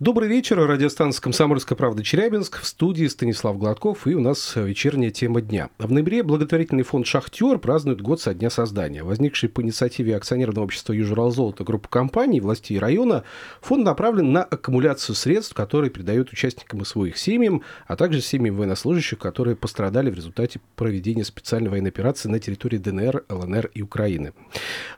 [0.00, 0.58] Добрый вечер.
[0.58, 2.60] Радиостанция «Комсомольская правда» Челябинск.
[2.60, 4.06] В студии Станислав Гладков.
[4.06, 5.70] И у нас вечерняя тема дня.
[5.76, 9.02] В ноябре благотворительный фонд «Шахтер» празднует год со дня создания.
[9.02, 13.24] Возникший по инициативе акционерного общества «Южуралзолото» группы компаний, властей района,
[13.60, 19.18] фонд направлен на аккумуляцию средств, которые передают участникам и своих семьям, а также семьям военнослужащих,
[19.18, 24.32] которые пострадали в результате проведения специальной военной операции на территории ДНР, ЛНР и Украины.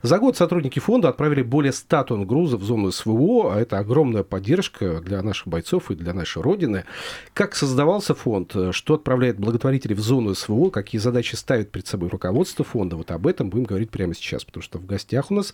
[0.03, 4.21] За год сотрудники фонда отправили более 100 тонн груза в зону СВО, а это огромная
[4.21, 6.85] поддержка для наших бойцов и для нашей Родины.
[7.33, 12.65] Как создавался фонд, что отправляет благотворителей в зону СВО, какие задачи ставит перед собой руководство
[12.65, 15.53] фонда, вот об этом будем говорить прямо сейчас, потому что в гостях у нас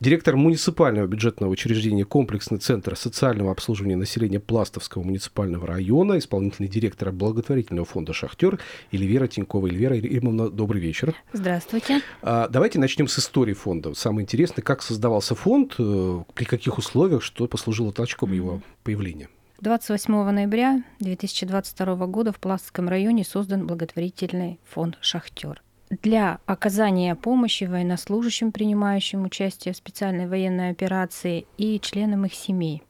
[0.00, 7.86] директор муниципального бюджетного учреждения «Комплексный центр социального обслуживания населения Пластовского муниципального района», исполнительный директор благотворительного
[7.86, 8.58] фонда «Шахтер»
[8.92, 9.66] Эльвира Тинькова.
[9.66, 11.14] Эльвира Ильмовна, добрый вечер.
[11.32, 12.00] Здравствуйте.
[12.22, 13.94] А, давайте начнем с истории фонда.
[13.94, 19.28] Самое интересное, как создавался фонд, э, при каких условиях, что послужило толчком его появления?
[19.60, 25.62] 28 ноября 2022 года в Пластском районе создан благотворительный фонд «Шахтер»
[26.02, 32.82] для оказания помощи военнослужащим, принимающим участие в специальной военной операции и членам их семей.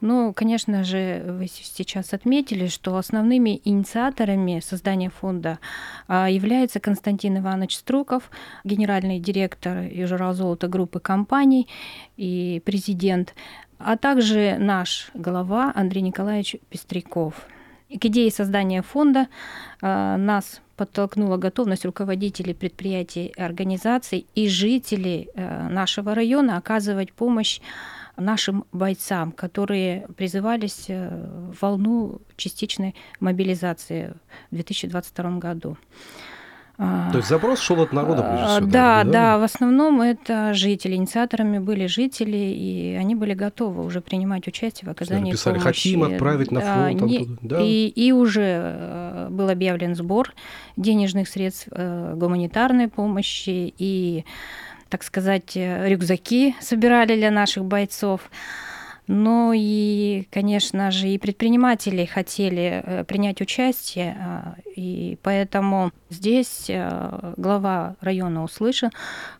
[0.00, 5.58] Ну, конечно же, вы сейчас отметили, что основными инициаторами создания фонда
[6.06, 8.30] а, является Константин Иванович Струков,
[8.64, 11.68] генеральный директор Южразолота группы компаний
[12.18, 13.34] и президент,
[13.78, 17.46] а также наш глава Андрей Николаевич Пестряков.
[17.88, 19.28] К идее создания фонда
[19.80, 27.60] э, нас подтолкнула готовность руководителей предприятий организаций и жителей э, нашего района оказывать помощь
[28.16, 31.08] нашим бойцам, которые призывались э,
[31.52, 34.14] в волну частичной мобилизации
[34.50, 35.76] в 2022 году.
[36.76, 38.66] То есть запрос шел от народа, прежде всего?
[38.66, 40.96] Да, да, да, в основном это жители.
[40.96, 45.68] Инициаторами были жители, и они были готовы уже принимать участие в оказании Написали, помощи.
[45.68, 47.02] хотим отправить на фронт.
[47.02, 47.60] А, не, да.
[47.60, 50.34] и, и уже э, был объявлен сбор
[50.76, 54.24] денежных средств э, гуманитарной помощи, и,
[54.88, 58.22] так сказать, э, рюкзаки собирали для наших бойцов.
[59.06, 67.34] Но и, конечно же, и предприниматели хотели э, принять участие, а, и поэтому здесь э,
[67.36, 68.88] глава района услышал,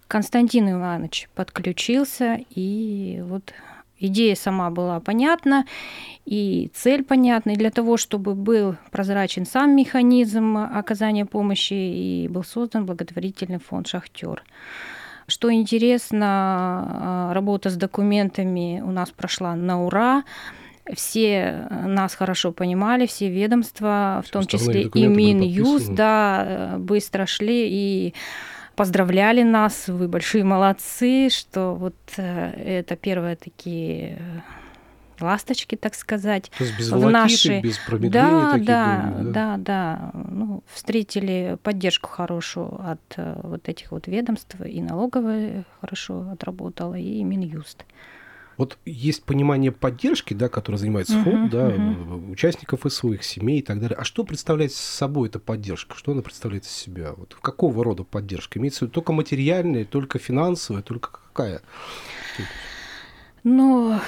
[0.07, 3.55] Константин Иванович подключился, и вот
[3.99, 5.65] идея сама была понятна,
[6.27, 12.45] и цель понятна, и для того, чтобы был прозрачен сам механизм оказания помощи, и был
[12.45, 14.43] создан благотворительный фонд «Шахтер».
[15.27, 20.25] Что интересно, а, работа с документами у нас прошла на ура.
[20.93, 27.69] Все нас хорошо понимали, все ведомства, в том числе и Минюст, да, э, быстро шли
[27.71, 28.15] и
[28.77, 34.19] поздравляли нас, вы большие молодцы, что вот э, это первые такие
[35.21, 36.51] ласточки, так сказать.
[36.57, 37.61] То есть без волокиты, наши...
[37.61, 40.11] без промедления да, таких да, были, да, да, да.
[40.31, 47.23] Ну, встретили поддержку хорошую от э, вот этих вот ведомств, и налоговая хорошо отработала, и
[47.23, 47.85] Минюст.
[48.57, 52.31] Вот есть понимание поддержки, да, которой занимается uh-huh, фонд, да, uh-huh.
[52.31, 53.97] участников и своих семей и так далее.
[53.99, 55.97] А что представляет собой эта поддержка?
[55.97, 57.13] Что она представляет из себя?
[57.17, 58.59] Вот какого рода поддержка?
[58.59, 61.63] Имеется в виду только материальная, только финансовая, только какая?
[63.43, 63.99] Ну,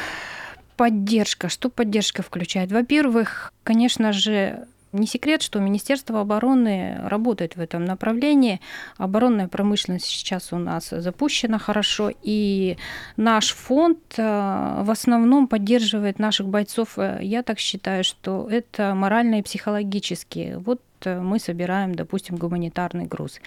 [0.76, 1.48] Поддержка.
[1.48, 2.70] Что поддержка включает?
[2.70, 8.60] Во-первых, конечно же, не секрет, что Министерство обороны работает в этом направлении.
[8.96, 12.76] Оборонная промышленность сейчас у нас запущена хорошо, и
[13.16, 14.22] наш фонд э,
[14.82, 16.98] в основном поддерживает наших бойцов.
[16.98, 20.54] Э, я так считаю, что это морально и психологически.
[20.58, 23.40] Вот мы собираем, допустим, гуманитарный груз.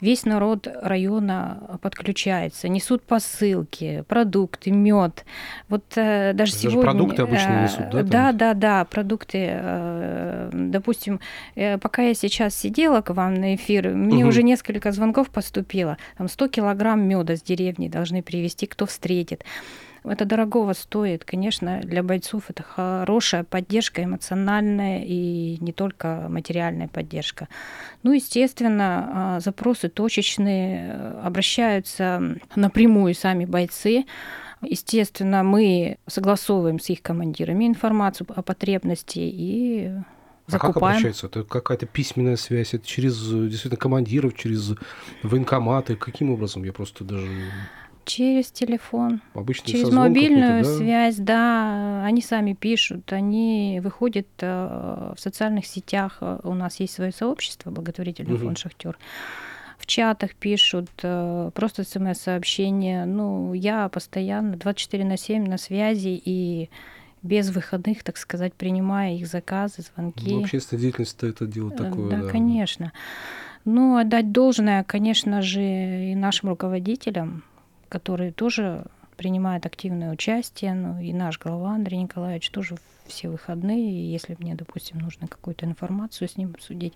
[0.00, 5.24] Весь народ района подключается, несут посылки, продукты, мед.
[5.68, 6.82] Вот э, даже Это сегодня...
[6.82, 8.02] продукты обычно э, несут, да?
[8.02, 9.60] Да, да, да, продукты.
[10.52, 11.20] Допустим,
[11.54, 14.28] пока я сейчас сидела к вам на эфир, мне угу.
[14.28, 15.98] уже несколько звонков поступило.
[16.16, 19.44] Там 100 килограмм меда с деревни должны привезти, кто встретит.
[20.06, 27.48] Это дорогого стоит, конечно, для бойцов это хорошая поддержка эмоциональная и не только материальная поддержка.
[28.02, 34.04] Ну, естественно, а, запросы точечные, э, обращаются напрямую сами бойцы.
[34.62, 39.92] Естественно, мы согласовываем с их командирами информацию о потребности и
[40.46, 40.70] закупаем.
[40.70, 41.26] А как обращаются?
[41.26, 42.74] Это какая-то письменная связь?
[42.74, 44.74] Это через действительно командиров, через
[45.22, 45.96] военкоматы?
[45.96, 46.64] Каким образом?
[46.64, 47.28] Я просто даже
[48.06, 49.20] Через телефон.
[49.34, 50.76] Обычный через мобильную да?
[50.76, 52.04] связь, да.
[52.04, 56.22] Они сами пишут, они выходят э, в социальных сетях.
[56.44, 58.44] У нас есть свое сообщество, благотворительный угу.
[58.44, 58.96] фонд Шахтер.
[59.78, 63.04] В чатах пишут, э, просто смс-сообщения.
[63.04, 66.70] Ну, я постоянно 24 на 7 на связи и
[67.22, 70.32] без выходных, так сказать, принимая их заказы, звонки.
[70.32, 72.28] Ну, общественная деятельность это дело Э, такое, да, да.
[72.28, 72.92] конечно.
[73.64, 77.42] Ну, отдать должное, конечно же, и нашим руководителям,
[77.88, 78.84] которые тоже
[79.16, 84.54] принимают активное участие, ну, и наш глава Андрей Николаевич тоже все выходные, и если мне,
[84.54, 86.94] допустим, нужно какую-то информацию с ним обсудить.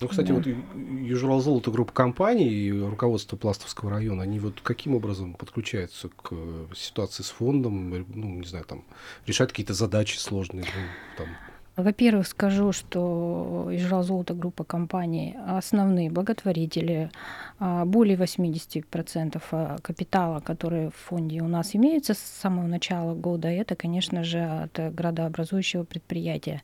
[0.00, 0.34] Ну, кстати, Да.
[0.34, 6.28] вот Южрал Золото группа компаний и руководство Пластовского района, они вот каким образом подключаются к
[6.32, 8.84] э, ситуации с фондом, э, ну, не знаю, там,
[9.26, 10.82] решать какие-то задачи сложные, ну,
[11.16, 11.28] там,
[11.76, 17.10] Во-первых, скажу, что Ижрал Золото группа компаний основные благотворители.
[17.58, 23.48] А, Более 80% а, капитала, который в фонде у нас имеется с самого начала года,
[23.48, 26.62] это, конечно же, от градообразующего предприятия.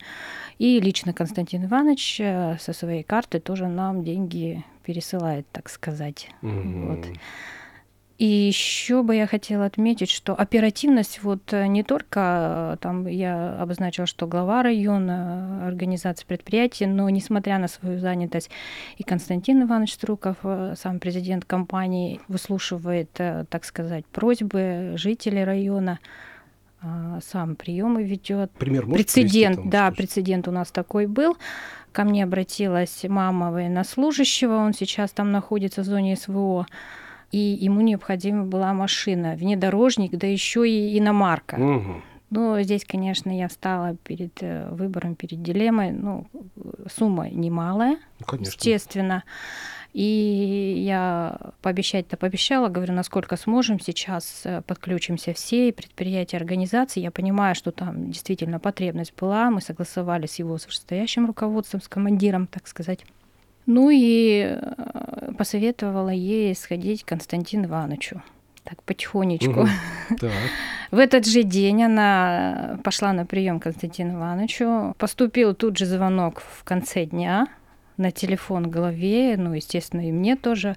[0.59, 6.31] И лично Константин Иванович э, со своей карты тоже нам деньги пересылает, так сказать.
[6.41, 6.87] мгм.
[6.87, 7.07] Вот.
[8.23, 13.61] И еще бы я хотела отметить, что оперативность вот э, не только э, там я
[13.61, 18.49] обозначила, что глава района, организации предприятия, но несмотря на свою занятость,
[18.97, 25.99] и Константин Иванович Струков, э, сам президент компании, выслушивает, так сказать, просьбы жителей района,
[27.27, 28.53] сам приемы ведет.
[28.53, 31.37] Пример Прецедент, привести, да, прецедент у нас такой был.
[31.91, 36.67] Ко мне обратилась мама военнослужащего, он сейчас там находится в зоне СВО,
[37.33, 41.57] и ему необходима была машина, внедорожник, да еще и иномарка.
[41.57, 42.03] Мгм.
[42.31, 45.91] Но здесь, конечно, я встала перед э, выбором, перед дилеммой.
[45.91, 46.27] Ну,
[46.97, 48.51] сумма немалая, Ну, конечно.
[48.51, 49.25] естественно.
[49.93, 57.01] И я пообещать-то пообещала, говорю, насколько сможем, сейчас э, подключимся все, предприятия, организации.
[57.01, 62.47] Я понимаю, что там действительно потребность была, мы согласовали с его вышестоящим руководством, с командиром,
[62.47, 63.05] так сказать.
[63.67, 64.92] Ну и э,
[65.33, 68.23] посоветовала ей сходить к Константину Ивановичу.
[68.65, 69.63] Так, потихонечку.
[69.63, 69.71] Мгм.
[70.21, 70.33] Так.
[70.91, 74.95] В этот же день она пошла на прием к Константину Ивановичу.
[74.99, 77.49] Поступил тут же звонок в конце дня
[77.97, 80.77] на телефон голове, ну, естественно, и мне тоже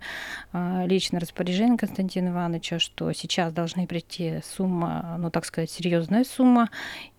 [0.53, 6.69] а, личное распоряжение Константина Ивановича, что сейчас должны прийти сумма, ну, так сказать, серьезная сумма,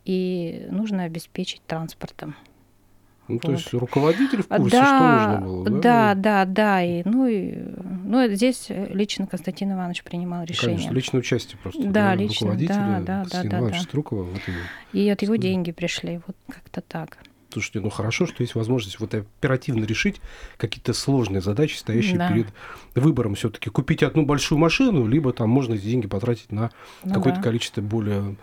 [0.04, 2.34] и нужно обеспечить транспортом.
[3.28, 3.56] Ну, то Вот.
[3.58, 5.80] есть руководитель в курсе, что нужно было, да?
[5.80, 7.54] да, да, да, и ну и
[8.04, 10.76] ну здесь лично Константин Иванович принимал Ну, решение.
[10.76, 11.82] Конечно, личное участие просто.
[11.88, 13.84] Да, лично, да, да, да, Константина да, Ивановича да.
[13.84, 14.54] Струкова в этом.
[14.92, 17.18] И от его Что- деньги пришли, вот как-то так.
[17.52, 20.20] Слушайте, ну хорошо, что есть возможность вот оперативно решить
[20.58, 22.28] какие-то сложные задачи, стоящие Да.
[22.28, 22.46] перед
[22.94, 26.70] выбором все-таки купить одну большую машину, либо там можно эти деньги потратить на
[27.04, 27.42] Ну какое-то да.
[27.44, 28.36] количество более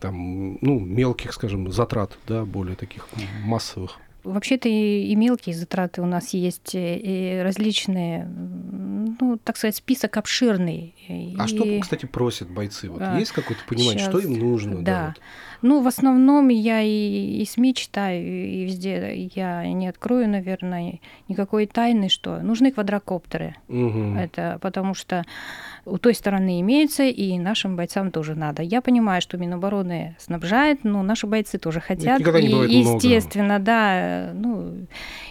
[0.00, 3.08] там, ну, мелких, скажем, затрат, да, более таких
[3.44, 3.98] массовых.
[4.24, 8.24] Вообще-то и, и мелкие затраты у нас есть, и различные,
[9.20, 10.94] ну, так сказать, список обширный.
[11.38, 12.88] А И- что, кстати, просят бойцы?
[12.88, 14.82] Вот А, есть какое-то понимание, что щас, им нужно?
[14.84, 15.14] да.
[15.16, 15.22] вот?
[15.62, 21.66] Ну, в основном я и, и СМИ читаю, и везде я не открою, наверное, никакой
[21.66, 23.54] тайны, что нужны квадрокоптеры.
[23.68, 24.16] Мгм.
[24.18, 25.24] Это потому что
[25.84, 28.62] у той стороны имеется, и нашим бойцам тоже надо.
[28.62, 32.20] Я понимаю, что Минобороны снабжает, но наши бойцы тоже хотят.
[32.20, 32.66] не и, много.
[32.66, 34.30] естественно, да.
[34.34, 34.86] Ну,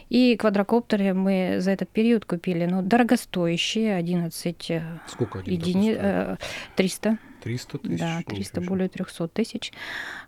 [0.10, 6.39] и квадрокоптеры мы за этот период купили, ну, дорогостоящие, 11 э, Сколько один единиц, стоит?
[6.75, 7.99] 300, 300 тысяч?
[7.99, 8.67] да, Ничего 300, себе.
[8.69, 9.71] более 300 тысяч.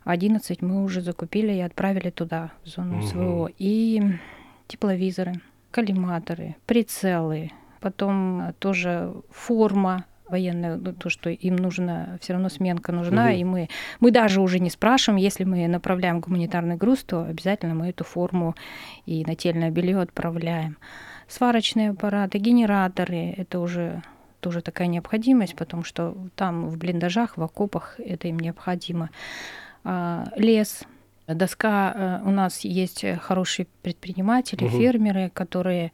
[0.04, 3.06] 11 мы уже закупили и отправили туда, в зону Мгм.
[3.06, 3.50] СВО.
[3.58, 4.02] И
[4.66, 5.34] тепловизоры,
[5.70, 7.50] коллиматоры, прицелы,
[7.80, 13.34] потом э, тоже форма военная, ну, то, что им нужно, все равно сменка нужна, Мгм.
[13.36, 13.68] и мы,
[14.00, 18.54] мы даже уже не спрашиваем, если мы направляем гуманитарный груз, то обязательно мы эту форму
[19.04, 20.78] и нательное белье отправляем.
[21.28, 24.02] Сварочные аппараты, генераторы, это уже
[24.44, 29.08] тоже такая необходимость, потому что там в блиндажах, в окопах это им необходимо.
[29.84, 30.82] А, Лес,
[31.26, 34.78] доска, э, у нас есть хорошие предприниматели, Мгм.
[34.78, 35.90] фермеры, которые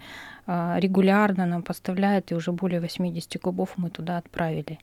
[0.47, 4.79] а, регулярно нам поставляют, и уже более 80 кубов мы туда отправили.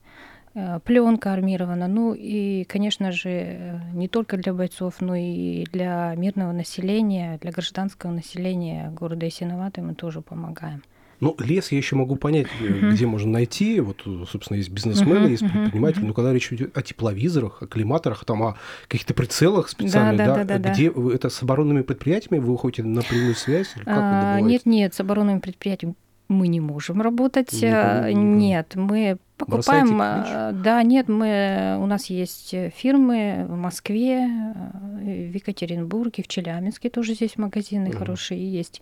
[0.86, 1.88] Пленка армирована.
[1.88, 7.52] Ну и, конечно же, э, не только для бойцов, но и для мирного населения, для
[7.52, 10.82] гражданского населения города Ясиноватой мы тоже помогаем.
[11.20, 12.90] Ну, лес я еще могу понять, э, Мгм.
[12.92, 13.80] где можно найти.
[13.80, 16.00] Вот, э, собственно, есть бизнесмены, Мгм, есть предприниматели.
[16.02, 16.08] мгм.
[16.10, 18.58] Но когда речь идет о тепловизорах, о коллиматорах, там, о
[18.88, 20.74] каких-то прицелах специальных, да, да, да, да, да.
[20.74, 23.74] где вы- это с оборонными предприятиями вы выходите на прямую связь?
[23.76, 24.40] Или как А?
[24.42, 25.96] Нет, нет, с оборонным предприятием
[26.28, 27.52] мы не можем работать.
[27.62, 29.98] Не А, пом- Нет, мы покупаем.
[30.02, 34.72] А, Да, нет, мы у нас есть фирмы в Москве, а,
[35.02, 37.98] в Екатеринбурге, в Челябинске тоже здесь магазины Мгм.
[37.98, 38.82] хорошие есть.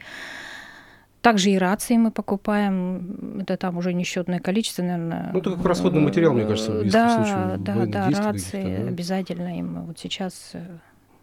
[1.25, 3.39] Также и рации мы покупаем.
[3.41, 5.31] Это там уже несчетное количество, наверное.
[5.33, 8.87] Ну, это как расходный материал, мне кажется, если да, в случае да, да, рации да?
[8.89, 9.85] обязательно им.
[9.85, 10.63] Вот сейчас э,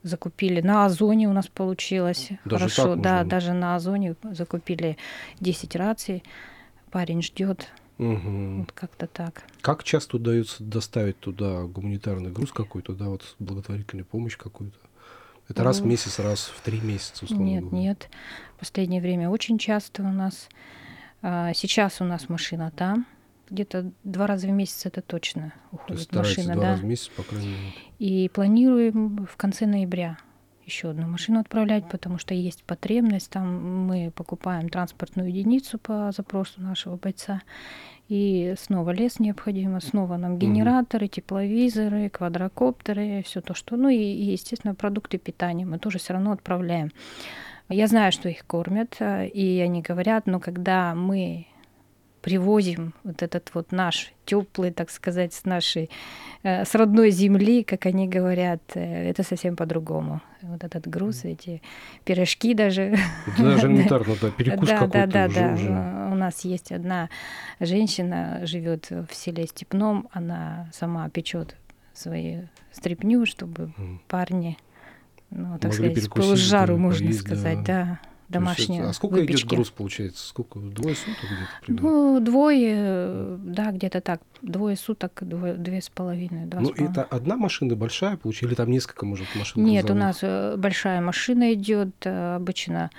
[0.02, 0.61] закупили.
[0.61, 2.97] На Озоне у нас получилось даже хорошо.
[2.97, 3.30] Да, можно?
[3.30, 4.97] даже на Озоне закупили
[5.38, 6.25] 10 раций.
[6.90, 7.68] Парень ждет.
[7.99, 8.56] Угу.
[8.59, 9.44] Вот как-то так.
[9.61, 14.78] Как часто удается доставить туда гуманитарный груз какой-то, да, вот благотворительную помощь какую-то?
[15.49, 17.78] Это раз в месяц, раз в три месяца, условно Нет, говоря.
[17.78, 18.08] нет.
[18.56, 20.49] В последнее время очень часто у нас.
[21.20, 23.06] А, сейчас у нас машина там.
[23.50, 26.70] Где-то два раза в месяц это точно То уходит есть стараетесь машина, два да.
[26.70, 27.72] раза в месяц, по крайней мере.
[27.99, 30.16] И планируем в конце ноября
[30.64, 33.30] еще одну машину отправлять, потому что есть потребность.
[33.30, 37.42] Там мы покупаем транспортную единицу по запросу нашего бойца.
[38.12, 43.76] И снова лес необходимо, снова нам генераторы, тепловизоры, квадрокоптеры, все то, что...
[43.76, 46.92] Ну и, и, естественно, продукты питания мы тоже все равно отправляем.
[47.71, 51.47] Я знаю, что их кормят, э, и они говорят, но когда мы
[52.23, 55.90] привозим вот этот вот наш теплый, так сказать, с нашей,
[56.42, 60.21] э, с родной земли, как они говорят, э, это совсем по-другому.
[60.42, 61.62] Вот этот груз, эти
[62.04, 62.95] пирожки даже.
[63.26, 66.12] Это даже элементарно, да, перекус Да, да, какой-то да, уже, да.
[66.23, 67.09] У нас есть одна
[67.59, 71.57] женщина, живет в селе Степном, она сама печет
[71.95, 74.00] свои стряпню, чтобы Мгм.
[74.07, 74.57] парни,
[75.31, 77.85] ну, так Могли сказать, полужару, да, можно поесть, сказать, да.
[77.85, 77.99] да,
[78.29, 79.52] домашнюю А сколько идет выпечки.
[79.52, 80.25] груз, получается?
[80.29, 80.61] Сколько?
[80.61, 81.88] Двое суток где-то примерно?
[81.91, 84.23] Ну, двое, э, да, где-то так.
[84.43, 86.93] Двое суток, двое, две с половиной, два Ну, с половиной.
[86.93, 90.00] это одна машина большая, получается, или там несколько, может, машин Нет, у грузовых?
[90.00, 92.91] нас э, большая машина идет, э, обычно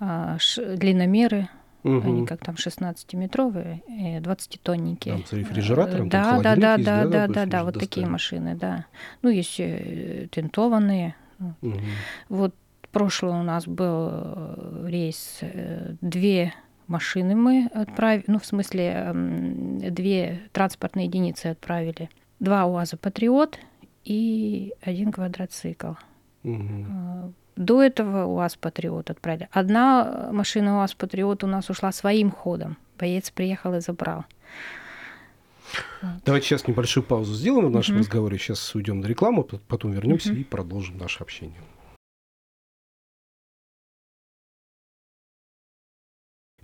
[0.00, 1.48] длинномеры,
[1.82, 2.08] Мгм.
[2.08, 3.82] они как там 16-метровые,
[4.20, 5.10] 20-тонники.
[5.10, 8.06] Там с рефрижератором, там да, да, да, есть, да, да, да, да, да, вот такие
[8.06, 8.86] машины, да.
[9.22, 11.14] Ну, есть э, тентованные.
[11.38, 11.80] Мгм.
[12.28, 12.54] Вот
[12.90, 16.52] прошлый у нас был э, рейс, э, две
[16.88, 22.10] машины мы отправили, ну, в смысле, две транспортные единицы отправили.
[22.40, 23.58] Два УАЗа «Патриот»
[24.04, 25.92] и один квадроцикл.
[26.42, 27.34] Мгм.
[27.58, 29.48] Э, До этого УАЗ «Патриот» отправили.
[29.52, 32.76] Одна машина УАЗ «Патриот» у нас ушла своим ходом.
[32.98, 34.24] Боец приехал и забрал.
[36.24, 38.02] Давайте сейчас небольшую паузу сделаем в нашем Мгм.
[38.04, 38.38] разговоре.
[38.38, 40.40] Сейчас уйдем на рекламу, потом вернемся Мгм.
[40.40, 41.58] и продолжим наше общение.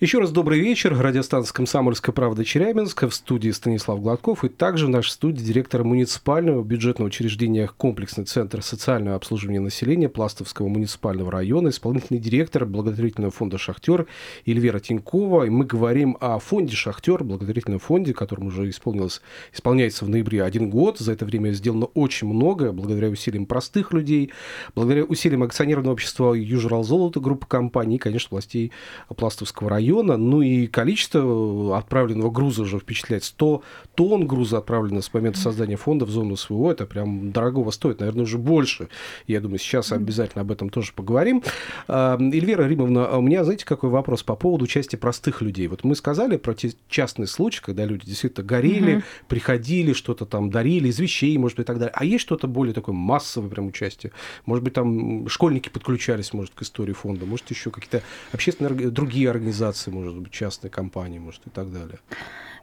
[0.04, 0.94] Еще раз добрый вечер.
[0.94, 3.08] Радиостанция «Комсомольская правда» Челябинска.
[3.08, 4.44] В студии Станислав Гладков.
[4.44, 10.68] И также в нашей студии директор муниципального бюджетного учреждения «Комплексный центр социального обслуживания населения» Пластовского
[10.68, 14.06] муниципального района, исполнительный директор благотворительного фонда «Шахтер»
[14.44, 15.44] Эльвира Тинькова.
[15.44, 19.22] И мы говорим о фонде «Шахтер», благотворительном фонде, которому уже исполнилось,
[19.54, 20.98] исполняется в ноябре один год.
[20.98, 24.32] За это время сделано очень многое, благодаря усилиям простых людей,
[24.74, 28.70] благодаря усилиям акционерного общества «Южрал Золото» группы компаний и, конечно, властей
[29.08, 29.93] Пластовского района.
[30.02, 33.24] Ну и количество отправленного груза уже впечатляет.
[33.24, 33.62] 100
[33.94, 36.72] тонн груза отправлено с момента создания фонда в зону СВО.
[36.72, 38.00] Это прям дорогого стоит.
[38.00, 38.88] Наверное, уже больше.
[39.26, 41.42] Я думаю, сейчас обязательно об этом тоже поговорим.
[41.88, 45.66] А, Эльвира Римовна, а у меня, знаете, какой вопрос по поводу участия простых людей?
[45.68, 49.04] Вот мы сказали про те частные случаи, когда люди действительно горели, Мгм.
[49.28, 51.92] приходили, что-то там дарили, из вещей, может быть, и так далее.
[51.94, 54.12] А есть что-то более такое массовое прям участие?
[54.46, 59.83] Может быть, там школьники подключались, может, к истории фонда, может, еще какие-то общественные, другие организации,
[59.90, 61.98] может быть, частные компании, может, и так далее.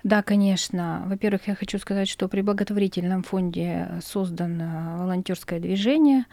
[0.04, 1.04] Да, конечно.
[1.06, 6.26] Во-первых, я хочу сказать, что при благотворительном фонде создано волонтерское движение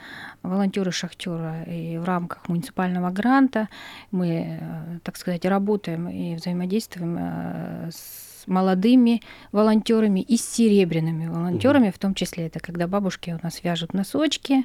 [0.43, 3.69] волонтеры шахтера и в рамках муниципального гранта
[4.11, 11.91] мы, э, так сказать, работаем и взаимодействуем э, с молодыми волонтерами и с серебряными волонтерами,
[11.91, 14.65] в том числе это когда бабушки у нас вяжут носочки,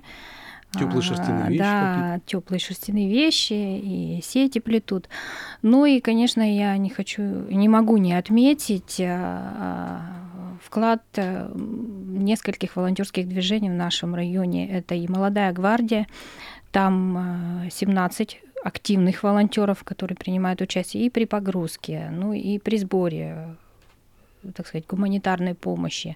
[0.78, 5.08] Тёплые а, шерстяные вещи Да, теплые шерстяные вещи и сети плетут.
[5.62, 12.76] Ну и, конечно, я не хочу, не могу не отметить а, а, вклад м, нескольких
[12.76, 14.70] волонтерских движений в нашем районе.
[14.70, 16.08] Это и молодая гвардия,
[16.72, 23.58] там а, 17 активных волонтеров, которые принимают участие и при погрузке, ну и при сборе
[24.56, 26.16] так сказать, гуманитарной помощи.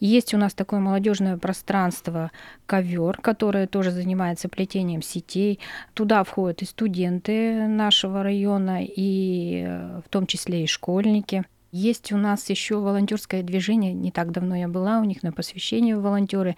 [0.00, 2.30] Есть у нас такое молодежное пространство
[2.66, 5.60] ковер, которое тоже занимается плетением сетей.
[5.94, 11.44] Туда входят и студенты нашего района, и э, в том числе и школьники.
[11.70, 13.92] Есть у нас еще волонтерское движение.
[13.92, 16.56] Не так давно я была у них на посвящении волонтеры.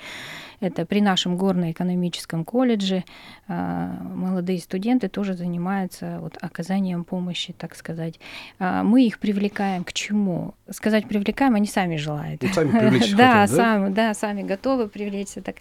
[0.61, 3.05] Это при нашем горно-экономическом колледже.
[3.49, 8.21] А, молодые студенты тоже занимаются вот оказанием помощи, так сказать.
[8.59, 10.55] А, мы их привлекаем к чему?
[10.71, 12.43] Сказать привлекаем, они сами желают.
[12.43, 13.57] Ну, сами привлечь да, хотят, да?
[13.57, 15.41] сами, да, сами готовы привлечься.
[15.41, 15.57] Так.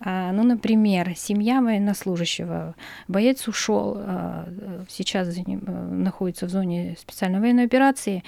[0.00, 2.74] А, ну, например, семья военнослужащего,
[3.08, 4.00] боец ушел,
[4.88, 8.24] сейчас э, находится в зоне специальной военной операции,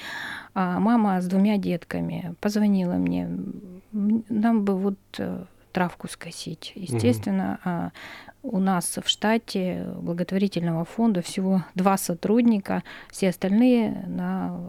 [0.55, 3.29] а мама с двумя детками позвонила мне,
[3.93, 6.73] нам бы вот э, травку скосить.
[6.77, 7.91] Естественно, а
[8.43, 14.61] у нас в штате благотворительного фонда всего два сотрудника, все остальные на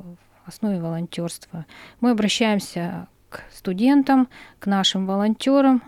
[0.46, 1.66] основе волонтерства.
[2.02, 4.28] Мы обращаемся к студентам,
[4.60, 5.84] к нашим волонтерам,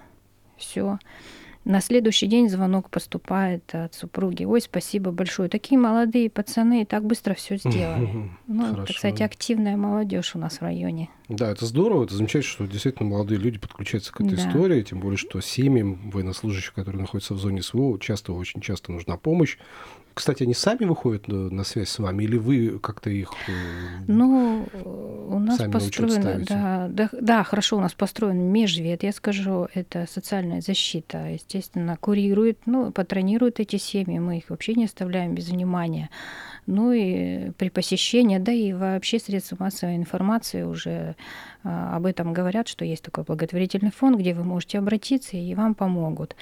[0.58, 1.00] все.
[1.68, 4.46] На следующий день звонок поступает от супруги.
[4.46, 5.50] Ой, спасибо большое.
[5.50, 8.30] Такие молодые пацаны так быстро все сделали.
[8.48, 8.84] Ну, Хорошо.
[8.84, 11.10] это, кстати, активная молодежь у нас в районе.
[11.28, 14.48] Да, это здорово, это замечательно, что действительно молодые люди подключаются к этой Да.
[14.48, 19.18] истории, тем более, что семьям военнослужащих, которые находятся в зоне СВО, часто, очень часто нужна
[19.18, 19.58] помощь.
[20.18, 23.34] Кстати, они сами выходят на, на связь с вами, или вы как-то их...
[23.48, 23.52] э,
[24.08, 24.66] Ну,
[25.30, 30.62] у нас построено, да, да, да, хорошо, у нас построен межвед, я скажу, это социальная
[30.62, 36.10] защита, естественно, курирует, ну, патронирует эти семьи, мы их вообще не оставляем без внимания.
[36.66, 41.16] Ну и при посещении, да и вообще средства массовой информации уже
[41.62, 46.36] об этом говорят, что есть такой благотворительный фонд, где вы можете обратиться и вам помогут.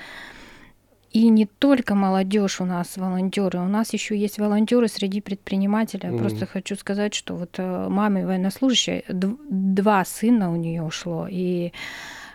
[1.16, 6.10] И не только молодежь у нас волонтеры, у нас еще есть волонтеры среди предпринимателей.
[6.10, 6.18] Мгм.
[6.20, 11.72] Просто хочу сказать, что вот э, маме военнослужащей дв- два сына у нее ушло, и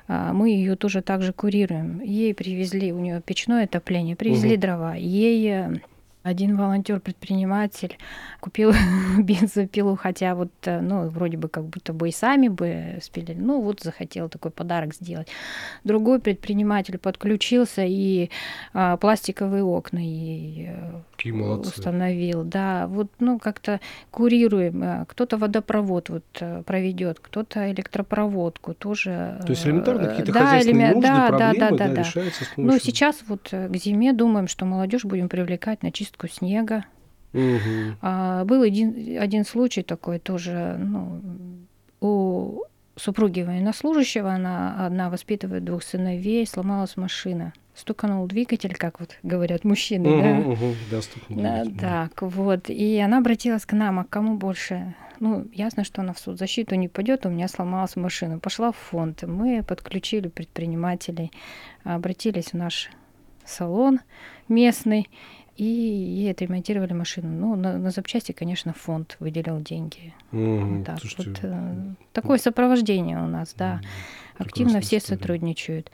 [0.09, 2.01] а, мы ее тоже также курируем.
[2.01, 4.61] Ей привезли, у нее печное отопление, привезли Мгм.
[4.61, 4.95] дрова.
[4.95, 5.81] Ей э,
[6.23, 7.97] один волонтер-предприниматель
[8.41, 8.73] купил
[9.19, 13.39] бензопилу, хотя вот, э, ну, вроде бы как будто бы и сами бы спилили.
[13.41, 15.29] Ну, вот захотел такой подарок сделать.
[15.85, 18.31] Другой предприниматель подключился и
[18.75, 21.71] а, пластиковые окна ей э, Какие молодцы.
[21.71, 22.45] установил.
[22.45, 24.83] Да, вот, ну, как-то курируем.
[24.83, 26.25] э, Кто-то водопровод вот
[26.67, 29.39] проведет, кто-то электропроводку тоже.
[29.43, 32.01] То есть элементарно какие-то да, хозяйственные элеме- нужды, да, проблемы да, да, да, да, да.
[32.03, 32.81] решаются с Ну, помощью...
[32.81, 36.85] сейчас вот к зиме думаем, что молодежь будем привлекать на чистку снега.
[37.33, 37.97] Мгм.
[38.03, 41.21] А, был один, один случай такой тоже, ну,
[42.01, 42.63] у
[42.97, 47.53] супруги военнослужащего, она одна воспитывает двух сыновей, сломалась машина.
[47.75, 50.35] Стуканул двигатель, как вот говорят мужчины, да?
[50.35, 50.75] Мгм, мгм.
[50.91, 52.69] Да, стукнул Да, так, вот.
[52.69, 54.95] И она обратилась к нам, а кому больше?
[55.21, 58.39] Ну, ясно, что она в соцзащиту не пойдет, у меня сломалась машина.
[58.39, 59.23] Пошла в фонд.
[59.23, 61.31] Мы подключили предпринимателей,
[61.85, 62.91] обратились в наш
[63.47, 64.01] салон
[64.49, 65.09] местный,
[65.61, 67.29] и ей отремонтировали машину.
[67.29, 70.15] Ну, на, на запчасти, конечно, фонд выделил деньги.
[70.33, 71.51] Вот так Слушайте, вот.
[71.53, 73.75] э, Такое сопровождение у нас, да.
[73.75, 73.81] м,
[74.39, 75.19] Активно все история.
[75.19, 75.91] сотрудничают.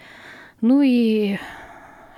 [0.61, 1.37] Ну и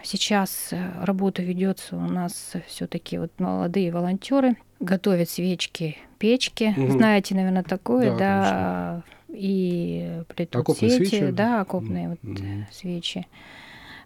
[0.03, 6.75] сейчас э, работа ведется у нас все-таки вот молодые волонтеры готовят свечки, печки.
[6.77, 6.91] Мгм.
[6.93, 9.03] Знаете, наверное, такое, Да, да.
[9.35, 11.31] И плетут Окопные сети, свечи?
[11.33, 12.63] да, окопные вот Мгм.
[12.63, 13.27] э, свечи.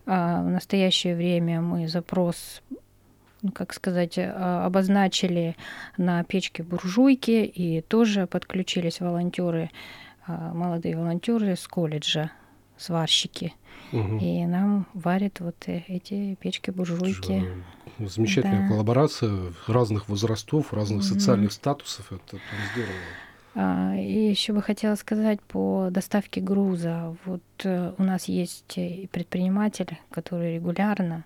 [0.07, 2.62] А в настоящее время мы запрос
[3.42, 5.57] ну, как сказать, а, обозначили
[5.96, 9.70] на печке буржуйки, и тоже подключились волонтеры,
[10.26, 12.31] а, молодые волонтеры с колледжа,
[12.76, 13.55] сварщики.
[13.90, 14.18] Мгм.
[14.18, 17.40] И нам варят вот э- эти печки-буржуйки.
[17.98, 18.68] Же Замечательная Да.
[18.68, 21.09] коллаборация разных возрастов, разных Мгм.
[21.09, 22.11] социальных статусов.
[22.11, 22.40] Это прям
[22.72, 22.92] здорово.
[23.55, 27.14] А, И еще бы хотела сказать по доставке груза.
[27.26, 28.78] Вот э, у нас есть
[29.11, 31.24] предприниматель, который регулярно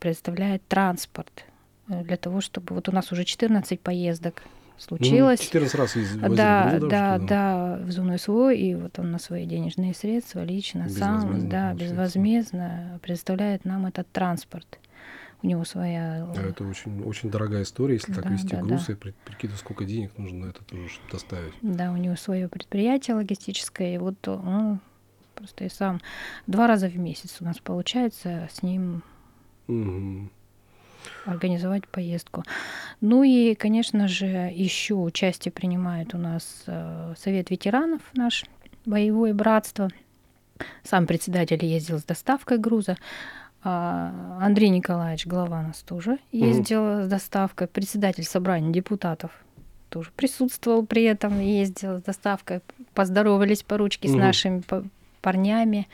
[0.00, 1.44] предоставляет транспорт
[1.88, 4.42] э, для того, чтобы вот у нас уже 14 поездок
[4.78, 5.40] случилось.
[5.40, 9.46] 14 раз ездили Да, да, что да, в зону СВО, и вот он на свои
[9.46, 11.74] денежные средства лично сам, да, получается.
[11.84, 14.78] безвозмездно предоставляет нам этот транспорт.
[15.42, 16.26] У него своя...
[16.34, 18.92] А это очень, очень дорогая история, если так Да, вести да, груз да.
[18.94, 21.52] и при- прикидывать, сколько денег нужно на это тоже чтобы доставить.
[21.62, 24.80] Да, у него свое предприятие логистическое, и вот он
[25.34, 26.00] просто и сам
[26.46, 29.02] два раза в месяц у нас получается с ним
[29.66, 30.30] Мгм.
[31.24, 32.42] организовать поездку.
[33.00, 38.44] Ну и, конечно же, еще участие принимает у нас э, Совет ветеранов наш,
[38.84, 39.88] боевое братство.
[40.84, 42.96] Сам председатель ездил с доставкой груза.
[43.62, 47.66] А Андрей Николаевич, глава нас тоже ездил с доставкой.
[47.66, 49.32] Председатель собрания депутатов
[49.88, 52.60] тоже присутствовал при этом, ездил с доставкой.
[52.94, 54.20] Поздоровались по ручке с Мгм.
[54.20, 54.84] нашими па-
[55.20, 55.88] парнями.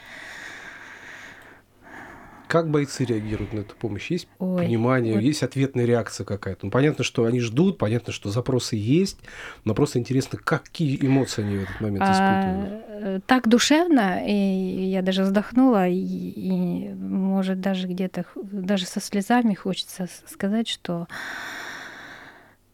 [2.53, 4.11] Как бойцы реагируют на эту помощь?
[4.11, 5.23] Есть Ой, понимание, вот...
[5.23, 6.67] есть ответная реакция какая-то?
[6.67, 9.17] Ну, понятно, что они ждут, понятно, что запросы есть,
[9.65, 12.85] но просто интересно, какие эмоции они в этот момент а, испытывают?
[12.89, 19.55] А, так душевно, и я даже вздохнула, и, и может даже где-то, даже со слезами
[19.55, 21.09] хочется сказать, что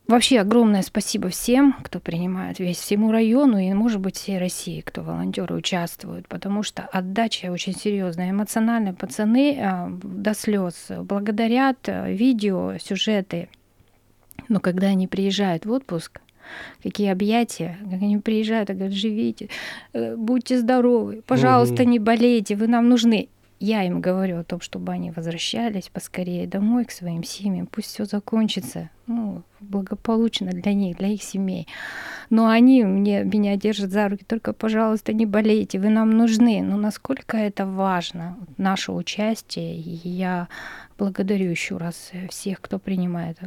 [0.08, 5.02] Вообще огромное спасибо всем, кто принимает, весь всему району и, может быть, всей России, кто
[5.02, 8.30] волонтеры участвуют, потому что отдача очень серьезная.
[8.30, 13.50] Эмоционально пацаны а, до слез благодарят а, видео, сюжеты.
[14.48, 16.22] Но когда они приезжают в отпуск,
[16.82, 19.50] какие объятия, как они приезжают и говорят, живите,
[19.92, 23.28] э, будьте здоровы, пожалуйста, не болейте, вы нам нужны
[23.60, 28.04] я им говорю о том, чтобы они возвращались поскорее домой к своим семьям, пусть все
[28.04, 31.66] закончится, ну, благополучно для них, для их семей.
[32.30, 36.62] Но они мне, меня держат за руки, только, пожалуйста, не болейте, вы нам нужны.
[36.62, 40.48] Но насколько это важно, наше участие, и я
[40.96, 43.38] благодарю еще раз всех, кто принимает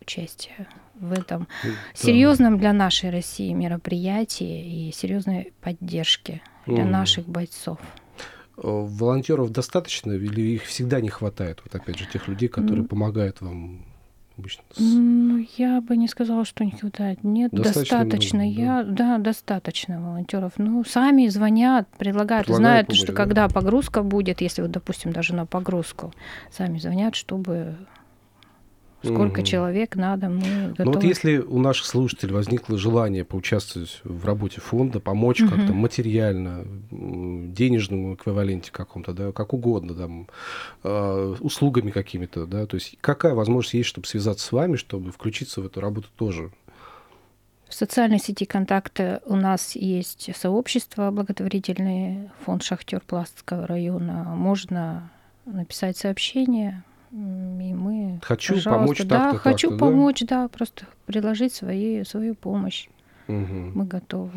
[0.00, 1.46] участие в этом
[1.94, 6.88] серьезном для нашей России мероприятии и серьезной поддержке для mm.
[6.88, 7.78] наших бойцов.
[8.56, 11.60] Волонтеров достаточно или их всегда не хватает?
[11.64, 13.84] Вот опять же, тех людей, которые помогают вам
[14.36, 14.62] обычно?
[14.78, 17.24] Ну, я бы не сказала, что не хватает.
[17.24, 17.98] Нет, достаточно.
[17.98, 18.38] достаточно.
[18.40, 18.92] Много, я, да?
[18.92, 20.52] да, достаточно волонтеров.
[20.58, 23.16] Ну, сами звонят, предлагают, предлагают знают, помощь, что да?
[23.16, 26.12] когда погрузка будет, если вот, допустим, даже на погрузку,
[26.50, 27.76] сами звонят, чтобы
[29.02, 29.46] Сколько угу.
[29.46, 30.84] человек надо, мы готовы.
[30.84, 35.50] Ну вот если у наших слушателей возникло желание поучаствовать в работе фонда, помочь угу.
[35.50, 40.28] как-то материально, денежном эквиваленте каком-то, да, как угодно, там,
[40.84, 45.60] э, услугами какими-то, да, то есть какая возможность есть, чтобы связаться с вами, чтобы включиться
[45.60, 46.50] в эту работу тоже?
[47.72, 54.24] В социальной сети контакты у нас есть сообщество благотворительный фонд «Шахтер» Пластского района.
[54.36, 55.10] Можно
[55.46, 60.42] написать сообщение, и мы, хочу помочь да, хочу помочь, да?
[60.42, 62.88] да, просто предложить свои, свою помощь.
[63.28, 63.72] Угу.
[63.74, 64.30] Мы готовы.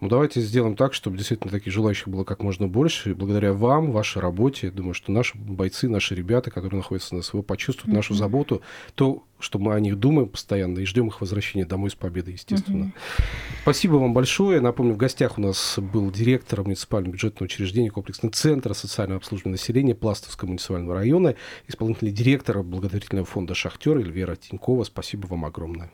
[0.00, 3.10] Ну, давайте сделаем так, чтобы действительно таких желающих было как можно больше.
[3.10, 7.42] И благодаря вам, вашей работе, думаю, что наши бойцы, наши ребята, которые находятся на СВО,
[7.42, 7.96] почувствуют mm-hmm.
[7.96, 8.62] нашу заботу,
[8.94, 12.84] то, что мы о них думаем постоянно и ждем их возвращения домой с победой, естественно.
[12.84, 13.22] Mm-hmm.
[13.62, 14.60] Спасибо вам большое.
[14.60, 19.96] Напомню, в гостях у нас был директор муниципального бюджетного учреждения комплексного центра социального обслуживания населения
[19.96, 21.34] Пластовского муниципального района,
[21.66, 24.84] исполнительный директор благотворительного фонда «Шахтер» Эльвера Тинькова.
[24.84, 25.90] Спасибо вам огромное.